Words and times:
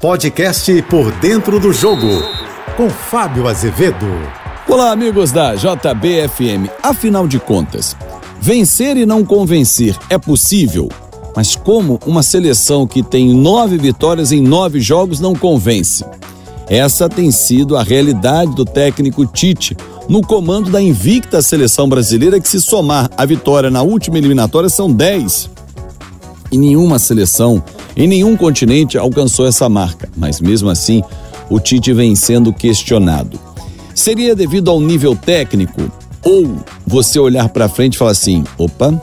Podcast 0.00 0.80
Por 0.82 1.10
Dentro 1.18 1.58
do 1.58 1.72
Jogo, 1.72 2.22
com 2.76 2.88
Fábio 2.88 3.48
Azevedo. 3.48 4.06
Olá, 4.68 4.92
amigos 4.92 5.32
da 5.32 5.56
JBFM. 5.56 6.70
Afinal 6.80 7.26
de 7.26 7.40
contas, 7.40 7.96
vencer 8.40 8.96
e 8.96 9.04
não 9.04 9.24
convencer 9.24 9.98
é 10.08 10.16
possível? 10.16 10.88
Mas 11.34 11.56
como 11.56 11.98
uma 12.06 12.22
seleção 12.22 12.86
que 12.86 13.02
tem 13.02 13.34
nove 13.34 13.76
vitórias 13.76 14.30
em 14.30 14.40
nove 14.40 14.80
jogos 14.80 15.18
não 15.18 15.34
convence? 15.34 16.04
Essa 16.68 17.08
tem 17.08 17.32
sido 17.32 17.76
a 17.76 17.82
realidade 17.82 18.54
do 18.54 18.64
técnico 18.64 19.26
Tite 19.26 19.76
no 20.08 20.22
comando 20.22 20.70
da 20.70 20.80
invicta 20.80 21.42
seleção 21.42 21.88
brasileira, 21.88 22.38
que 22.38 22.48
se 22.48 22.62
somar 22.62 23.10
a 23.16 23.26
vitória 23.26 23.68
na 23.68 23.82
última 23.82 24.16
eliminatória 24.16 24.68
são 24.68 24.92
dez. 24.92 25.50
E 26.52 26.56
nenhuma 26.56 27.00
seleção 27.00 27.60
em 27.98 28.06
nenhum 28.06 28.36
continente 28.36 28.96
alcançou 28.96 29.44
essa 29.44 29.68
marca, 29.68 30.08
mas 30.16 30.40
mesmo 30.40 30.70
assim, 30.70 31.02
o 31.50 31.58
Tite 31.58 31.92
vem 31.92 32.14
sendo 32.14 32.52
questionado. 32.52 33.40
Seria 33.92 34.36
devido 34.36 34.70
ao 34.70 34.80
nível 34.80 35.16
técnico 35.16 35.90
ou 36.22 36.58
você 36.86 37.18
olhar 37.18 37.48
para 37.48 37.68
frente 37.68 37.94
e 37.94 37.98
falar 37.98 38.12
assim: 38.12 38.44
opa, 38.56 38.94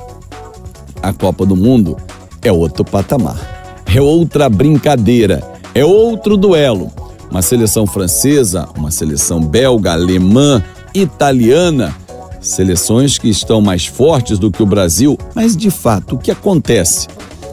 a 1.03 1.11
Copa 1.11 1.45
do 1.45 1.57
Mundo 1.57 1.97
é 2.41 2.53
outro 2.53 2.85
patamar, 2.85 3.83
é 3.93 3.99
outra 3.99 4.47
brincadeira, 4.47 5.43
é 5.73 5.83
outro 5.83 6.37
duelo. 6.37 6.89
Uma 7.29 7.41
seleção 7.41 7.85
francesa, 7.85 8.69
uma 8.77 8.91
seleção 8.91 9.41
belga, 9.41 9.91
alemã, 9.91 10.63
italiana, 10.93 11.93
seleções 12.39 13.17
que 13.17 13.27
estão 13.27 13.59
mais 13.59 13.85
fortes 13.85 14.39
do 14.39 14.49
que 14.49 14.63
o 14.63 14.65
Brasil, 14.65 15.17
mas 15.33 15.57
de 15.57 15.69
fato, 15.69 16.15
o 16.15 16.17
que 16.17 16.31
acontece? 16.31 17.07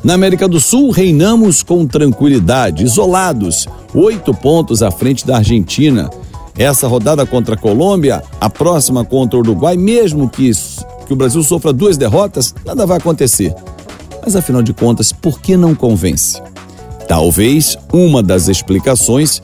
Na 0.04 0.14
América 0.14 0.48
do 0.48 0.58
Sul, 0.58 0.90
reinamos 0.90 1.62
com 1.62 1.86
tranquilidade, 1.86 2.82
isolados, 2.82 3.68
oito 3.94 4.34
pontos 4.34 4.82
à 4.82 4.90
frente 4.90 5.24
da 5.24 5.36
Argentina. 5.36 6.10
Essa 6.58 6.88
rodada 6.88 7.24
contra 7.24 7.54
a 7.54 7.58
Colômbia, 7.58 8.20
a 8.40 8.50
próxima 8.50 9.04
contra 9.04 9.36
o 9.38 9.40
Uruguai, 9.40 9.76
mesmo 9.76 10.28
que, 10.28 10.50
que 11.06 11.12
o 11.12 11.16
Brasil 11.16 11.42
sofra 11.44 11.72
duas 11.72 11.96
derrotas, 11.96 12.52
nada 12.66 12.84
vai 12.84 12.98
acontecer. 12.98 13.54
Mas 14.24 14.34
afinal 14.34 14.60
de 14.60 14.74
contas, 14.74 15.12
por 15.12 15.40
que 15.40 15.56
não 15.56 15.72
convence? 15.72 16.42
Talvez 17.06 17.76
uma 17.92 18.22
das 18.24 18.48
explicações 18.48 19.40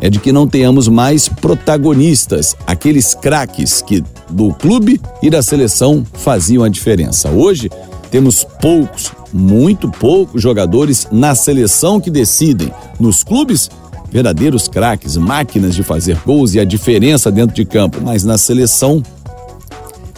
é 0.00 0.08
de 0.08 0.20
que 0.20 0.30
não 0.30 0.46
tenhamos 0.46 0.86
mais 0.86 1.28
protagonistas, 1.28 2.54
aqueles 2.64 3.12
craques 3.12 3.82
que 3.82 4.04
do 4.30 4.54
clube 4.54 5.00
e 5.20 5.28
da 5.28 5.42
seleção 5.42 6.04
faziam 6.12 6.62
a 6.62 6.68
diferença. 6.68 7.28
Hoje 7.30 7.70
temos 8.10 8.44
poucos, 8.60 9.12
muito 9.36 9.90
poucos 9.90 10.42
jogadores 10.42 11.06
na 11.12 11.34
seleção 11.34 12.00
que 12.00 12.10
decidem. 12.10 12.72
Nos 12.98 13.22
clubes, 13.22 13.70
verdadeiros 14.10 14.66
craques, 14.66 15.16
máquinas 15.16 15.74
de 15.74 15.82
fazer 15.82 16.18
gols 16.24 16.54
e 16.54 16.60
a 16.60 16.64
diferença 16.64 17.30
dentro 17.30 17.54
de 17.54 17.64
campo. 17.64 17.98
Mas 18.02 18.24
na 18.24 18.38
seleção, 18.38 19.02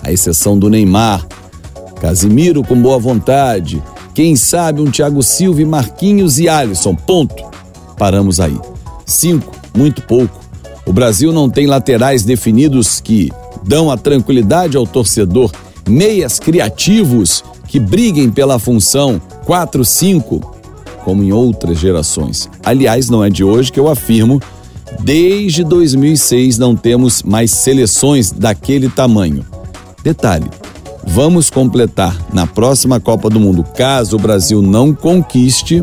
a 0.02 0.12
exceção 0.12 0.58
do 0.58 0.70
Neymar, 0.70 1.26
Casimiro 2.00 2.62
com 2.62 2.80
boa 2.80 2.98
vontade, 2.98 3.82
quem 4.14 4.36
sabe 4.36 4.80
um 4.80 4.90
Thiago 4.90 5.22
Silva, 5.22 5.64
Marquinhos 5.66 6.38
e 6.38 6.48
Alisson. 6.48 6.94
Ponto. 6.94 7.44
Paramos 7.96 8.38
aí. 8.38 8.56
Cinco, 9.04 9.52
muito 9.76 10.02
pouco. 10.02 10.38
O 10.86 10.92
Brasil 10.92 11.32
não 11.32 11.50
tem 11.50 11.66
laterais 11.66 12.24
definidos 12.24 13.00
que 13.00 13.32
dão 13.64 13.90
a 13.90 13.96
tranquilidade 13.96 14.76
ao 14.76 14.86
torcedor, 14.86 15.50
meias 15.86 16.38
criativos 16.38 17.42
que 17.68 17.78
briguem 17.78 18.30
pela 18.30 18.58
função 18.58 19.20
4-5, 19.46 20.42
como 21.04 21.22
em 21.22 21.32
outras 21.32 21.78
gerações. 21.78 22.48
Aliás, 22.64 23.08
não 23.08 23.22
é 23.22 23.30
de 23.30 23.44
hoje 23.44 23.70
que 23.70 23.78
eu 23.78 23.88
afirmo, 23.88 24.40
desde 25.00 25.62
2006 25.62 26.58
não 26.58 26.74
temos 26.74 27.22
mais 27.22 27.50
seleções 27.50 28.32
daquele 28.32 28.88
tamanho. 28.88 29.44
Detalhe: 30.02 30.50
vamos 31.06 31.50
completar 31.50 32.16
na 32.32 32.46
próxima 32.46 32.98
Copa 32.98 33.28
do 33.30 33.38
Mundo, 33.38 33.64
caso 33.76 34.16
o 34.16 34.20
Brasil 34.20 34.62
não 34.62 34.94
conquiste, 34.94 35.82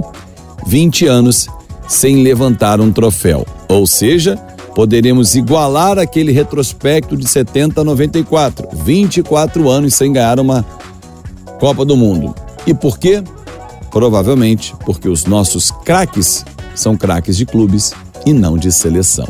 20 0.66 1.06
anos 1.06 1.48
sem 1.88 2.24
levantar 2.24 2.82
um 2.82 2.92
troféu. 2.92 3.46
Ou 3.70 3.86
seja, 3.86 4.36
poderemos 4.74 5.36
igualar 5.36 6.00
aquele 6.00 6.32
retrospecto 6.32 7.16
de 7.16 7.28
70 7.28 7.82
a 7.82 7.84
94, 7.84 8.68
24 8.74 9.70
anos 9.70 9.94
sem 9.94 10.12
ganhar 10.12 10.40
uma 10.40 10.66
Copa 11.60 11.86
do 11.86 11.96
Mundo. 11.96 12.34
E 12.66 12.74
por 12.74 12.98
quê? 12.98 13.24
Provavelmente 13.92 14.74
porque 14.86 15.08
os 15.08 15.26
nossos 15.26 15.72
craques 15.84 16.44
são 16.76 16.98
craques 16.98 17.38
de 17.38 17.46
clubes 17.46 17.94
e 18.26 18.34
não 18.34 18.58
de 18.58 18.72
seleção. 18.72 19.28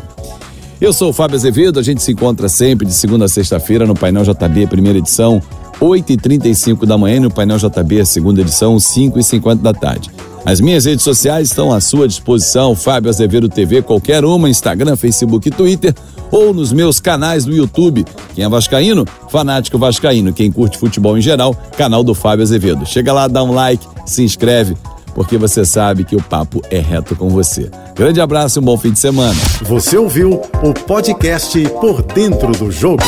Eu 0.80 0.92
sou 0.92 1.10
o 1.10 1.12
Fábio 1.12 1.36
Azevedo, 1.36 1.78
a 1.78 1.82
gente 1.82 2.02
se 2.02 2.12
encontra 2.12 2.48
sempre 2.48 2.86
de 2.86 2.92
segunda 2.92 3.24
a 3.24 3.28
sexta-feira 3.28 3.86
no 3.86 3.94
Painel 3.94 4.24
JB, 4.24 4.66
primeira 4.66 4.98
edição, 4.98 5.40
8h35 5.80 6.84
da 6.84 6.98
manhã, 6.98 7.20
no 7.20 7.30
Painel 7.30 7.58
JB, 7.58 8.04
segunda 8.04 8.40
edição, 8.40 8.76
5h50 8.76 9.56
da 9.56 9.72
tarde. 9.72 10.10
As 10.46 10.60
minhas 10.60 10.84
redes 10.84 11.02
sociais 11.02 11.48
estão 11.48 11.72
à 11.72 11.80
sua 11.80 12.06
disposição, 12.06 12.76
Fábio 12.76 13.10
Azevedo 13.10 13.48
TV, 13.48 13.82
qualquer 13.82 14.24
uma, 14.24 14.48
Instagram, 14.48 14.94
Facebook 14.94 15.48
e 15.48 15.50
Twitter 15.50 15.92
ou 16.30 16.54
nos 16.54 16.72
meus 16.72 17.00
canais 17.00 17.44
do 17.44 17.52
YouTube. 17.52 18.04
Quem 18.32 18.44
é 18.44 18.48
vascaíno, 18.48 19.04
fanático 19.28 19.76
vascaíno. 19.76 20.32
Quem 20.32 20.52
curte 20.52 20.78
futebol 20.78 21.18
em 21.18 21.20
geral, 21.20 21.52
canal 21.76 22.04
do 22.04 22.14
Fábio 22.14 22.44
Azevedo. 22.44 22.86
Chega 22.86 23.12
lá, 23.12 23.26
dá 23.26 23.42
um 23.42 23.52
like, 23.52 23.84
se 24.06 24.22
inscreve, 24.22 24.76
porque 25.16 25.36
você 25.36 25.64
sabe 25.64 26.04
que 26.04 26.14
o 26.14 26.22
papo 26.22 26.62
é 26.70 26.78
reto 26.78 27.16
com 27.16 27.28
você. 27.28 27.68
Grande 27.96 28.20
abraço 28.20 28.60
e 28.60 28.62
um 28.62 28.64
bom 28.64 28.78
fim 28.78 28.92
de 28.92 29.00
semana. 29.00 29.34
Você 29.62 29.96
ouviu 29.96 30.40
o 30.62 30.72
podcast 30.72 31.58
Por 31.80 32.02
Dentro 32.02 32.52
do 32.52 32.70
Jogo. 32.70 33.02